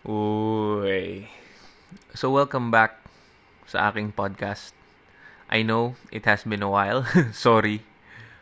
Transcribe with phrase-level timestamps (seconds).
[0.00, 1.28] Uy.
[2.16, 2.96] So welcome back
[3.68, 4.72] sa aking podcast.
[5.52, 7.04] I know it has been a while.
[7.36, 7.84] Sorry.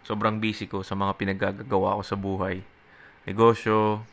[0.06, 2.62] Sobrang busy ko sa mga pinagagagawa ko sa buhay.
[3.26, 4.06] Negosyo.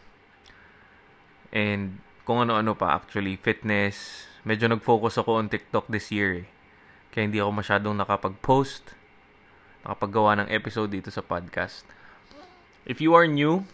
[1.53, 3.37] And kung ano-ano pa actually.
[3.37, 4.25] Fitness.
[4.41, 6.47] Medyo nag-focus ako on TikTok this year eh.
[7.13, 8.97] Kaya hindi ako masyadong nakapag-post.
[9.85, 11.85] Nakapaggawa ng episode dito sa podcast.
[12.89, 13.69] If you are new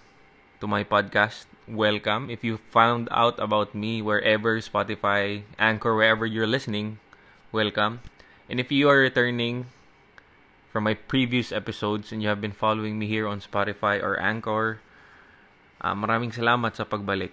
[0.60, 2.30] to my podcast, welcome.
[2.30, 6.99] If you found out about me wherever Spotify, Anchor, wherever you're listening,
[7.52, 8.02] welcome.
[8.49, 9.67] And if you are returning
[10.72, 14.80] from my previous episodes and you have been following me here on Spotify or Anchor,
[15.81, 17.31] uh, maraming salamat sa pagbalik.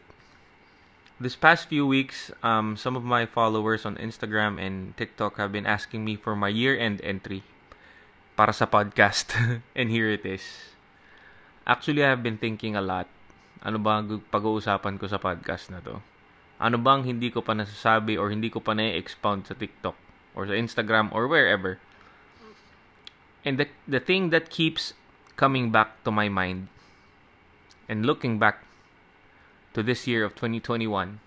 [1.19, 5.67] This past few weeks, um, some of my followers on Instagram and TikTok have been
[5.67, 7.43] asking me for my year-end entry
[8.39, 9.35] para sa podcast.
[9.79, 10.75] and here it is.
[11.67, 13.11] Actually, I have been thinking a lot
[13.63, 15.99] ano ba ang pag-uusapan ko sa podcast na to?
[16.59, 19.95] Ano bang hindi ko pa nasasabi or hindi ko pa na-expound sa TikTok
[20.35, 21.79] or sa Instagram or wherever?
[23.47, 24.95] And the, the thing that keeps
[25.39, 26.67] coming back to my mind
[27.87, 28.67] and looking back
[29.75, 31.23] to this year of 2021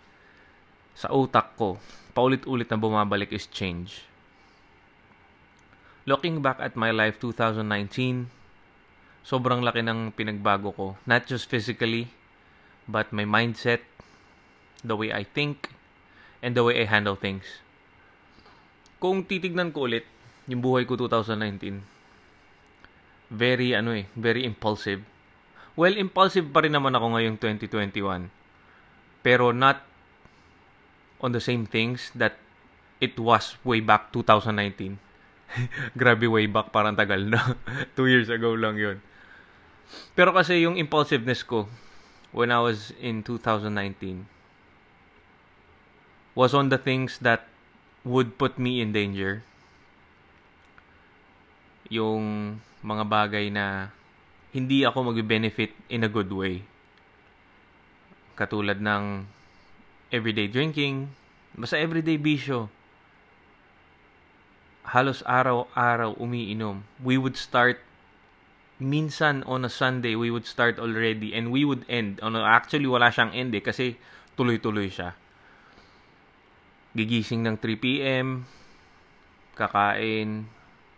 [0.91, 1.79] sa utak ko,
[2.11, 4.03] paulit-ulit na bumabalik is change.
[6.03, 8.27] Looking back at my life 2019,
[9.23, 10.87] sobrang laki ng pinagbago ko.
[11.07, 12.11] Not just physically,
[12.91, 13.87] but my mindset,
[14.83, 15.71] the way I think,
[16.43, 17.63] and the way I handle things.
[18.99, 20.05] Kung titignan ko ulit
[20.45, 21.81] yung buhay ko 2019,
[23.31, 25.07] very ano eh, very impulsive.
[25.79, 28.27] Well, impulsive pa rin naman ako ngayong 2021.
[29.23, 29.87] Pero not
[31.23, 32.35] on the same things that
[32.99, 34.99] it was way back 2019.
[35.99, 37.55] Grabe way back, parang tagal na.
[37.95, 38.99] Two years ago lang yun.
[40.15, 41.71] Pero kasi yung impulsiveness ko,
[42.31, 44.27] when I was in 2019
[46.31, 47.47] was on the things that
[48.07, 49.43] would put me in danger.
[51.91, 53.91] Yung mga bagay na
[54.55, 56.63] hindi ako mag-benefit in a good way.
[58.39, 59.27] Katulad ng
[60.07, 61.11] everyday drinking,
[61.51, 62.71] basta everyday bisyo.
[64.87, 66.83] Halos araw-araw umiinom.
[67.03, 67.83] We would start
[68.81, 72.17] minsan on a Sunday, we would start already and we would end.
[72.19, 73.95] Ano, actually, wala siyang end eh, kasi
[74.35, 75.13] tuloy-tuloy siya.
[76.97, 78.27] Gigising ng 3 p.m.,
[79.55, 80.49] kakain,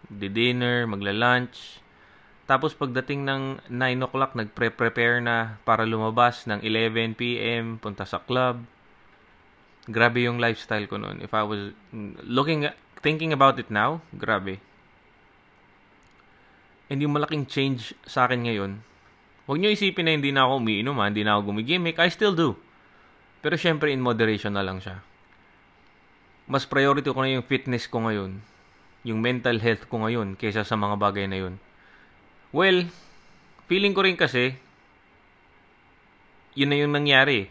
[0.07, 1.83] di-dinner, magla-lunch.
[2.49, 8.63] Tapos pagdating ng 9 o'clock, nagpre-prepare na para lumabas ng 11 p.m., punta sa club.
[9.85, 11.19] Grabe yung lifestyle ko noon.
[11.19, 11.75] If I was
[12.23, 12.71] looking,
[13.03, 14.63] thinking about it now, grabe
[16.93, 18.85] And yung malaking change sa akin ngayon,
[19.49, 21.97] huwag nyo isipin na hindi na ako umiinom ha, hindi na ako gumigimik.
[21.97, 22.53] I still do.
[23.41, 25.01] Pero syempre in moderation na lang siya.
[26.45, 28.45] Mas priority ko na yung fitness ko ngayon,
[29.01, 31.57] yung mental health ko ngayon, kaysa sa mga bagay na yun.
[32.53, 32.85] Well,
[33.65, 34.53] feeling ko rin kasi,
[36.53, 37.49] yun na yung nangyari.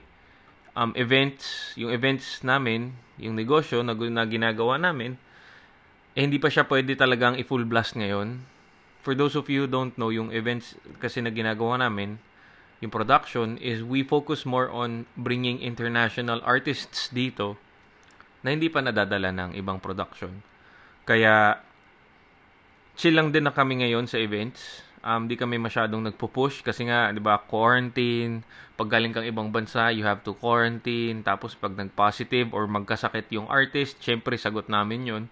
[0.78, 5.19] Um, events, yung events namin, yung negosyo na, na ginagawa namin,
[6.14, 8.52] eh hindi pa siya pwede talagang i-full blast ngayon
[9.02, 12.22] for those of you who don't know, yung events kasi na ginagawa namin,
[12.78, 17.58] yung production, is we focus more on bringing international artists dito
[18.42, 20.42] na hindi pa nadadala ng ibang production.
[21.02, 21.58] Kaya,
[22.94, 24.86] chill lang din na kami ngayon sa events.
[25.02, 28.46] Um, di kami masyadong nagpo-push kasi nga, di ba, quarantine.
[28.78, 31.26] Pag galing kang ibang bansa, you have to quarantine.
[31.26, 35.24] Tapos pag nag-positive or magkasakit yung artist, syempre sagot namin yun.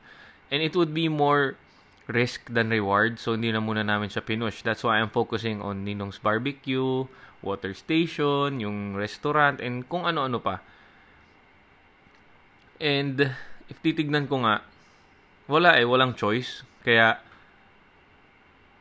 [0.51, 1.55] And it would be more
[2.11, 3.23] risk than reward.
[3.23, 4.67] So, hindi na muna namin siya pinush.
[4.67, 7.07] That's why I'm focusing on Ninong's Barbecue,
[7.41, 10.61] Water Station, yung restaurant, and kung ano-ano pa.
[12.83, 13.33] And,
[13.71, 14.67] if titignan ko nga,
[15.47, 16.67] wala eh, walang choice.
[16.83, 17.23] Kaya,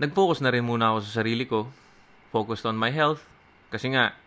[0.01, 1.69] nag-focus na rin muna ako sa sarili ko.
[2.33, 3.23] Focused on my health.
[3.69, 4.17] Kasi nga,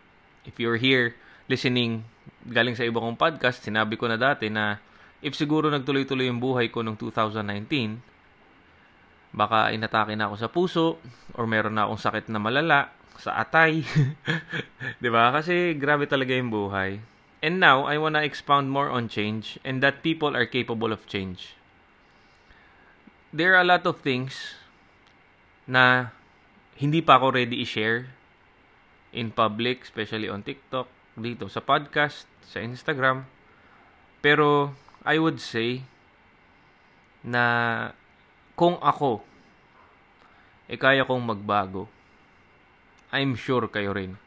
[0.47, 1.19] if you're here
[1.51, 2.07] listening
[2.47, 4.79] galing sa iba kong podcast, sinabi ko na dati na
[5.23, 8.12] if siguro nagtuloy-tuloy yung buhay ko noong 2019,
[9.33, 10.85] baka inatake na ako sa puso
[11.33, 13.81] or meron na akong sakit na malala sa atay.
[15.01, 15.33] 'Di ba?
[15.33, 17.01] Kasi grabe talaga yung buhay.
[17.43, 21.03] And now, I want to expound more on change and that people are capable of
[21.11, 21.59] change.
[23.35, 24.55] There are a lot of things
[25.67, 26.15] na
[26.79, 28.15] hindi pa ako ready i-share
[29.11, 30.87] in public, especially on TikTok,
[31.19, 33.27] dito sa podcast, sa Instagram.
[34.23, 34.71] Pero
[35.03, 35.83] I would say
[37.27, 37.91] na
[38.53, 39.21] kung ako,
[40.69, 41.89] eh kaya kong magbago,
[43.13, 44.17] I'm sure kayo rin.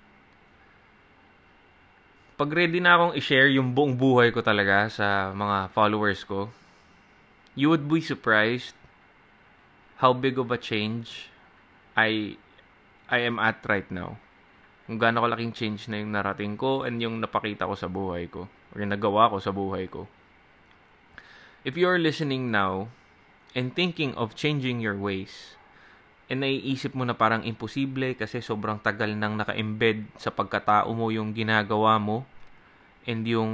[2.36, 6.52] pag ready na akong i-share yung buong buhay ko talaga sa mga followers ko,
[7.56, 8.76] you would be surprised
[10.04, 11.32] how big of a change
[11.96, 12.36] I
[13.08, 14.20] I am at right now.
[14.84, 18.52] Kung gaano kalaking change na yung narating ko and yung napakita ko sa buhay ko
[18.76, 20.04] or yung nagawa ko sa buhay ko.
[21.64, 22.92] If you are listening now
[23.56, 25.56] and thinking of changing your ways,
[26.28, 31.32] and naiisip mo na parang imposible kasi sobrang tagal nang naka-embed sa pagkatao mo yung
[31.32, 32.28] ginagawa mo
[33.08, 33.52] and yung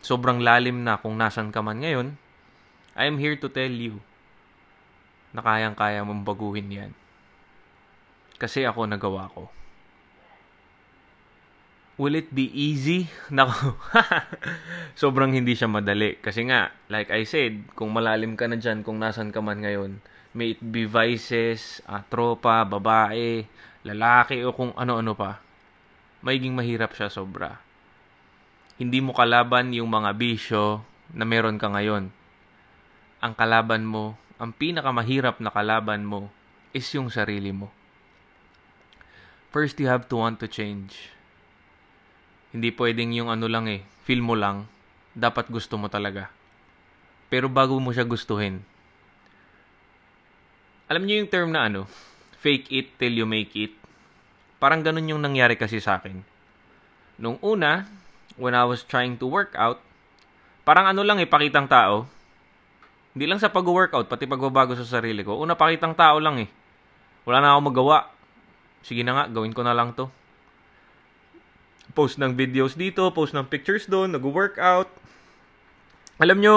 [0.00, 2.16] sobrang lalim na kung nasan ka man ngayon,
[2.96, 4.00] I am here to tell you
[5.34, 6.92] na kayang-kaya mong baguhin yan.
[8.38, 9.50] Kasi ako nagawa ko.
[11.94, 13.06] Will it be easy?
[13.34, 13.78] Nako.
[15.00, 16.18] Sobrang hindi siya madali.
[16.18, 20.02] Kasi nga, like I said, kung malalim ka na dyan, kung nasan ka man ngayon,
[20.34, 23.46] may it be vices, uh, tropa, babae,
[23.86, 25.38] lalaki, o kung ano-ano pa,
[26.26, 27.62] magiging mahirap siya sobra.
[28.74, 30.82] Hindi mo kalaban yung mga bisyo
[31.14, 32.10] na meron ka ngayon.
[33.22, 36.26] Ang kalaban mo, ang pinakamahirap na kalaban mo,
[36.74, 37.70] is yung sarili mo.
[39.54, 41.13] First, you have to want to change.
[42.54, 44.70] Hindi pwedeng yung ano lang eh, feel mo lang,
[45.10, 46.30] dapat gusto mo talaga.
[47.26, 48.62] Pero bago mo siya gustuhin,
[50.86, 51.90] alam niyo yung term na ano,
[52.38, 53.74] fake it till you make it.
[54.62, 56.22] Parang ganun yung nangyari kasi sa akin.
[57.18, 57.90] Nung una,
[58.38, 59.82] when I was trying to work out,
[60.62, 62.06] parang ano lang eh, pakitang tao.
[63.18, 65.42] Hindi lang sa pag-workout, pati pagbabago sa sarili ko.
[65.42, 66.48] Una, pakitang tao lang eh.
[67.26, 68.14] Wala na ako magawa.
[68.86, 70.06] Sige na nga, gawin ko na lang to.
[71.94, 74.90] Post ng videos dito, post ng pictures doon, nag-workout.
[76.18, 76.56] Alam nyo,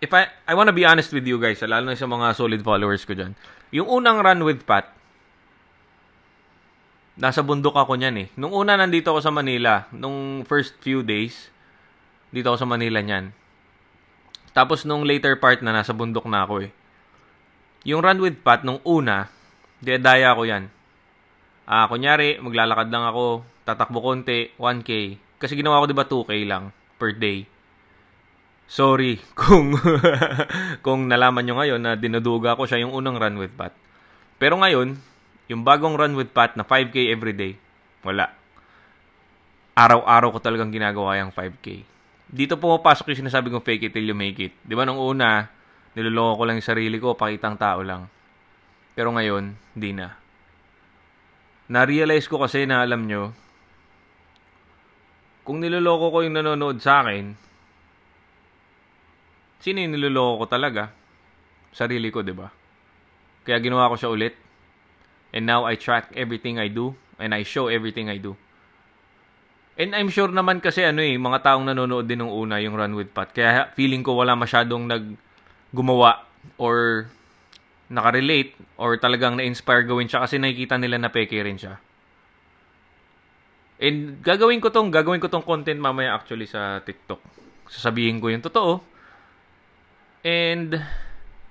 [0.00, 2.60] if I I want to be honest with you guys, lalo na sa mga solid
[2.64, 3.32] followers ko diyan.
[3.72, 4.90] Yung unang run with Pat,
[7.16, 8.28] nasa bundok ako niyan eh.
[8.34, 11.52] Nung una nandito ako sa Manila, nung first few days,
[12.32, 13.32] dito ako sa Manila niyan.
[14.52, 16.70] Tapos nung later part na nasa bundok na ako eh.
[17.88, 19.32] Yung run with Pat nung una,
[19.80, 20.68] daya ako yan.
[21.62, 25.18] Ah, kunyari, maglalakad lang ako, tatakbo konti, 1K.
[25.42, 27.46] Kasi ginawa ko 'di ba 2K lang per day.
[28.70, 29.74] Sorry kung
[30.86, 33.74] kung nalaman nyo ngayon na dinuduga ko siya yung unang run with Pat.
[34.38, 34.98] Pero ngayon,
[35.50, 37.58] yung bagong run with Pat na 5K everyday,
[38.06, 38.30] wala.
[39.74, 41.82] Araw-araw ko talagang ginagawa yung 5K.
[42.32, 44.54] Dito pumapasok yung sinasabi kong fake it till you make it.
[44.64, 45.50] Di ba nung una,
[45.98, 48.08] niloloko ko lang yung sarili ko, pakitang tao lang.
[48.94, 50.21] Pero ngayon, hindi na.
[51.72, 53.32] Na-realize ko kasi na alam nyo,
[55.42, 57.32] kung niloloko ko yung nanonood sa akin,
[59.64, 60.92] sino yung niloloko ko talaga?
[61.72, 62.52] Sarili ko, di ba?
[63.42, 64.34] Kaya ginawa ko siya ulit.
[65.32, 68.36] And now I track everything I do and I show everything I do.
[69.80, 72.92] And I'm sure naman kasi ano eh, mga taong nanonood din nung una yung Run
[72.92, 73.32] with Pat.
[73.32, 75.16] Kaya feeling ko wala masyadong nag
[75.72, 76.28] gumawa
[76.60, 77.08] or
[77.92, 81.76] nakarelate or talagang na-inspire gawin siya kasi nakikita nila na peke rin siya.
[83.76, 87.20] And gagawin ko tong, gagawin ko tong content mamaya actually sa TikTok.
[87.68, 88.80] Sasabihin ko yung totoo.
[90.24, 90.80] And,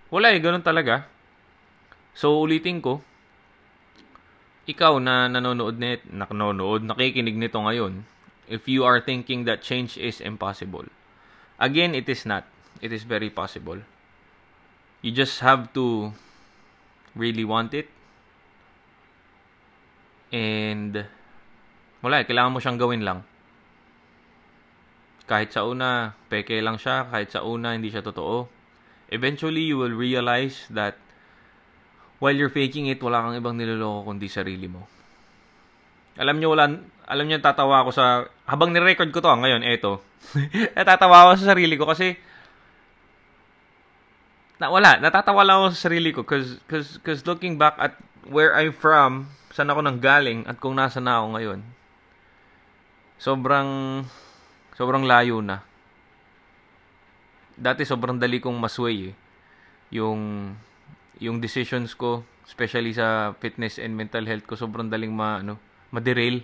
[0.09, 1.05] wala eh, ganun talaga.
[2.17, 3.03] So, ulitin ko,
[4.65, 8.07] ikaw na nanonood net, nanonood, nakikinig nito ngayon,
[8.47, 10.87] if you are thinking that change is impossible,
[11.59, 12.47] again, it is not.
[12.79, 13.83] It is very possible.
[15.03, 16.15] You just have to
[17.15, 17.87] really want it.
[20.31, 21.07] And,
[21.99, 23.27] wala eh, kailangan mo siyang gawin lang.
[25.27, 27.07] Kahit sa una, peke lang siya.
[27.11, 28.61] Kahit sa una, hindi siya totoo
[29.11, 30.95] eventually you will realize that
[32.23, 34.87] while you're faking it, wala kang ibang niloloko kundi sarili mo.
[36.15, 36.71] Alam niyo wala,
[37.05, 39.99] alam niyo tatawa ako sa habang ni-record ko to ah, ngayon eto.
[40.79, 42.15] natatawa ako sa sarili ko kasi
[44.61, 47.97] na wala, natatawa lang ako sa sarili ko cause, cause, cause looking back at
[48.29, 51.59] where I'm from, saan ako nang galing at kung nasa na ako ngayon.
[53.17, 53.69] Sobrang
[54.77, 55.65] sobrang layo na
[57.61, 59.15] dati sobrang dali kong masway eh.
[59.93, 60.53] Yung
[61.21, 65.61] yung decisions ko, especially sa fitness and mental health ko, sobrang daling ma ano,
[65.93, 66.41] ma-derail.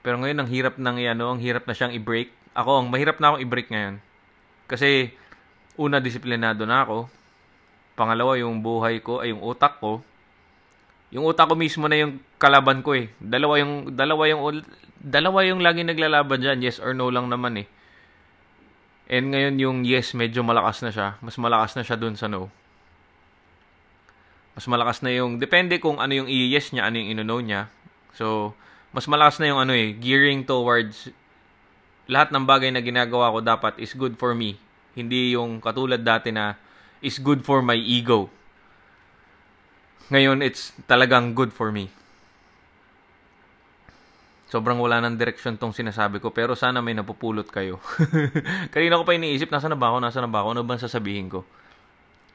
[0.00, 2.32] Pero ngayon ang hirap nang ano, ang hirap na siyang i-break.
[2.56, 4.00] Ako, ang mahirap na akong i-break ngayon.
[4.64, 5.12] Kasi
[5.78, 7.06] una disiplinado na ako.
[7.94, 10.02] Pangalawa, yung buhay ko, ay yung utak ko.
[11.14, 13.08] Yung utak ko mismo na yung kalaban ko eh.
[13.16, 14.60] Dalawa yung dalawa yung
[15.00, 17.68] dalawa yung lagi naglalaban diyan, yes or no lang naman eh.
[19.08, 21.16] And ngayon yung yes, medyo malakas na siya.
[21.24, 22.52] Mas malakas na siya dun sa no.
[24.52, 27.70] Mas malakas na yung, depende kung ano yung i-yes niya, ano yung ino-no niya.
[28.12, 28.58] So,
[28.90, 31.14] mas malakas na yung ano eh, gearing towards
[32.10, 34.58] lahat ng bagay na ginagawa ko dapat is good for me.
[34.98, 36.58] Hindi yung katulad dati na
[36.98, 38.26] is good for my ego.
[40.10, 41.86] Ngayon, it's talagang good for me.
[44.48, 47.78] Sobrang wala ng direksyon tong sinasabi ko, pero sana may napupulot kayo.
[48.74, 51.28] Kanina ko pa iniisip, nasa na ba ako, nasa na ba ako, ano bang sasabihin
[51.28, 51.44] ko?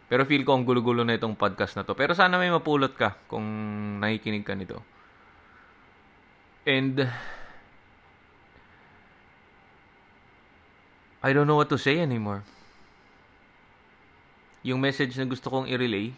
[0.05, 1.98] Pero feel ko ang gulo-gulo na itong podcast na to.
[1.98, 3.43] Pero sana may mapulot ka kung
[3.98, 4.77] nakikinig ka nito.
[6.70, 7.10] And
[11.24, 12.44] I don't know what to say anymore.
[14.60, 16.12] Yung message na gusto kong i-relay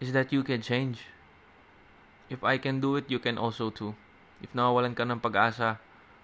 [0.00, 1.04] is that you can change.
[2.32, 3.92] If I can do it, you can also too.
[4.40, 5.76] If nawawalan ka ng pag-asa,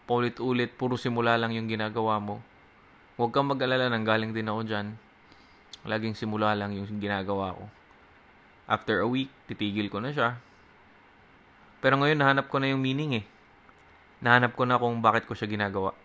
[0.08, 2.40] paulit-ulit, puro simula lang yung ginagawa mo.
[3.20, 4.96] Huwag kang mag-alala nang galing din ako dyan.
[5.84, 7.68] Laging simula lang yung ginagawa ko.
[8.64, 10.40] After a week, titigil ko na siya.
[11.84, 13.24] Pero ngayon, nahanap ko na yung meaning eh
[14.20, 15.96] nahanap ko na kung bakit ko siya ginagawa.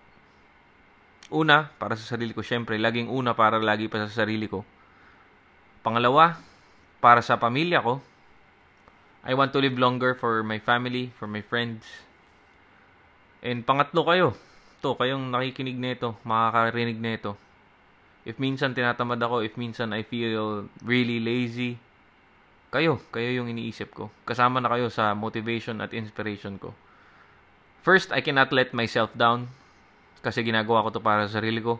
[1.31, 2.45] Una, para sa sarili ko.
[2.45, 4.61] Siyempre, laging una para lagi pa sa sarili ko.
[5.81, 6.37] Pangalawa,
[7.03, 8.01] para sa pamilya ko.
[9.25, 11.81] I want to live longer for my family, for my friends.
[13.41, 14.27] And pangatlo kayo.
[14.85, 17.33] To, kayong nakikinig nito, makakarinig nito.
[18.25, 21.81] If minsan tinatamad ako, if minsan I feel really lazy,
[22.69, 24.13] kayo, kayo yung iniisip ko.
[24.29, 26.73] Kasama na kayo sa motivation at inspiration ko.
[27.85, 29.53] First, I cannot let myself down
[30.25, 31.77] kasi ginagawa ko to para sa sarili ko.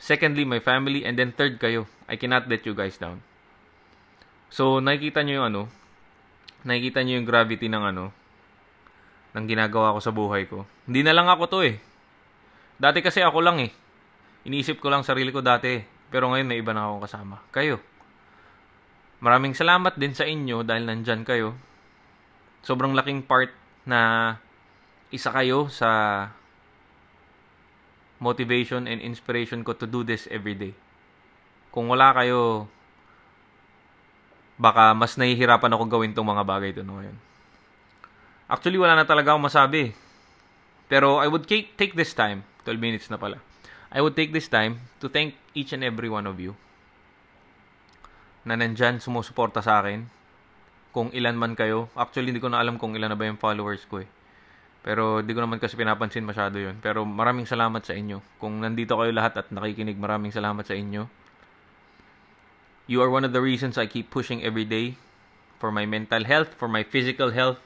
[0.00, 1.04] Secondly, my family.
[1.04, 1.84] And then third kayo.
[2.08, 3.20] I cannot let you guys down.
[4.48, 5.62] So, nakikita nyo yung ano,
[6.64, 8.08] nakikita nyo yung gravity ng ano,
[9.36, 10.64] ng ginagawa ko sa buhay ko.
[10.88, 11.76] Hindi na lang ako to eh.
[12.80, 13.68] Dati kasi ako lang eh.
[14.48, 15.76] Iniisip ko lang sarili ko dati.
[16.08, 17.36] Pero ngayon may iba na akong kasama.
[17.52, 17.84] Kayo.
[19.20, 21.52] Maraming salamat din sa inyo dahil nandyan kayo.
[22.64, 23.52] Sobrang laking part
[23.84, 24.32] na
[25.10, 26.30] isa kayo sa
[28.22, 30.72] motivation and inspiration ko to do this every day.
[31.74, 32.70] Kung wala kayo,
[34.56, 37.18] baka mas nahihirapan ako gawin tong mga bagay ito ngayon.
[38.46, 39.92] Actually, wala na talaga akong masabi.
[40.86, 43.42] Pero I would take this time, 12 minutes na pala.
[43.90, 46.54] I would take this time to thank each and every one of you
[48.44, 50.06] na nandyan sumusuporta sa akin.
[50.94, 51.90] Kung ilan man kayo.
[51.98, 54.08] Actually, hindi ko na alam kung ilan na ba yung followers ko eh.
[54.84, 56.76] Pero di ko naman kasi pinapansin masyado yun.
[56.84, 58.20] Pero maraming salamat sa inyo.
[58.36, 61.08] Kung nandito kayo lahat at nakikinig, maraming salamat sa inyo.
[62.84, 65.00] You are one of the reasons I keep pushing every day
[65.56, 67.56] for my mental health, for my physical health,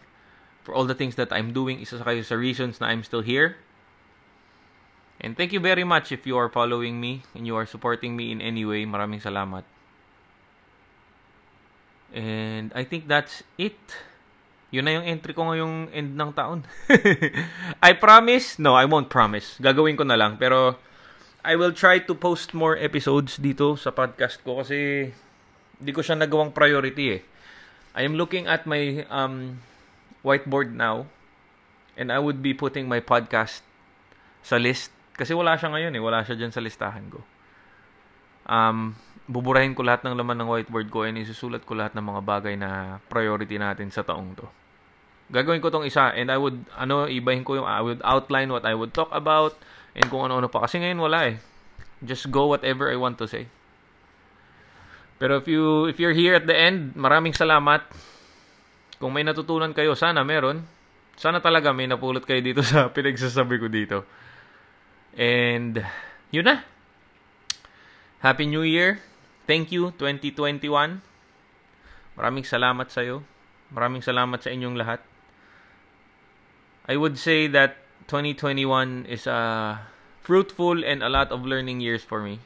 [0.62, 1.82] for all the things that I'm doing.
[1.82, 3.58] Isa sa kayo sa reasons na I'm still here.
[5.18, 8.30] And thank you very much if you are following me and you are supporting me
[8.30, 8.86] in any way.
[8.86, 9.66] Maraming salamat.
[12.14, 13.74] And I think that's it.
[14.68, 16.60] Yun na yung entry ko ngayong end ng taon.
[17.88, 19.56] I promise, no, I won't promise.
[19.56, 20.36] Gagawin ko na lang.
[20.36, 20.76] Pero,
[21.40, 25.08] I will try to post more episodes dito sa podcast ko kasi
[25.80, 27.22] hindi ko siya nagawang priority eh.
[27.96, 29.64] I am looking at my um,
[30.20, 31.08] whiteboard now
[31.96, 33.64] and I would be putting my podcast
[34.44, 36.02] sa list kasi wala siya ngayon eh.
[36.02, 37.24] Wala siya dyan sa listahan ko.
[38.44, 42.20] Um, buburahin ko lahat ng laman ng whiteboard ko and isusulat ko lahat ng mga
[42.24, 44.48] bagay na priority natin sa taong to.
[45.28, 48.64] Gagawin ko tong isa and I would ano ibahin ko yung I would outline what
[48.64, 49.52] I would talk about
[49.92, 50.64] and kung ano-ano pa.
[50.64, 51.36] Kasi ngayon wala eh.
[52.00, 53.52] Just go whatever I want to say.
[55.20, 57.84] Pero if you if you're here at the end maraming salamat.
[58.96, 60.64] Kung may natutunan kayo sana meron.
[61.20, 64.08] Sana talaga may napulot kayo dito sa pinagsasabi ko dito.
[65.12, 65.84] And
[66.32, 66.64] yun na.
[68.24, 69.04] Happy New Year
[69.48, 71.00] thank you 2021
[72.14, 73.24] maraming salamat sa iyo
[73.72, 75.00] maraming salamat sa inyong lahat
[76.88, 79.76] I would say that 2021 is a
[80.24, 82.40] fruitful and a lot of learning years for me.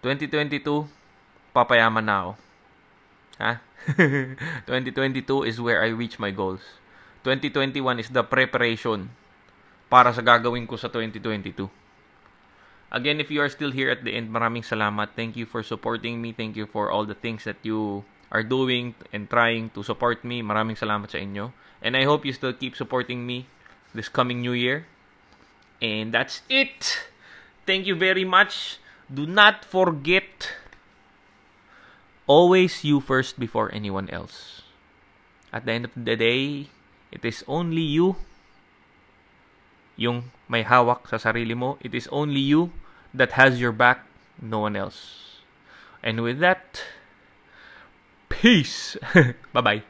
[0.00, 0.88] 2022,
[1.52, 2.32] papayaman na ako.
[3.40, 3.52] Ha?
[4.68, 6.64] 2022 is where I reach my goals.
[7.24, 9.12] 2021 is the preparation
[9.92, 11.79] para sa gagawin ko sa 2022.
[12.90, 15.14] Again, if you are still here at the end, maraming salamat.
[15.14, 16.34] Thank you for supporting me.
[16.34, 18.02] Thank you for all the things that you
[18.34, 20.42] are doing and trying to support me.
[20.42, 21.54] Maraming salamat sa inyo.
[21.78, 23.46] And I hope you still keep supporting me
[23.94, 24.90] this coming new year.
[25.78, 27.06] And that's it.
[27.62, 28.82] Thank you very much.
[29.06, 30.54] Do not forget
[32.26, 34.62] always you first before anyone else.
[35.54, 36.70] At the end of the day,
[37.10, 38.18] it is only you
[40.00, 41.76] yung may hawak sa sarili mo.
[41.84, 42.72] It is only you
[43.12, 44.08] that has your back,
[44.40, 45.44] no one else.
[46.00, 46.80] And with that,
[48.32, 48.96] peace.
[49.52, 49.89] Bye-bye.